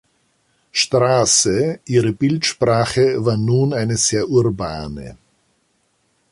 [0.71, 5.19] Straße, ihre Bildsprache war nun eine sehr urbane.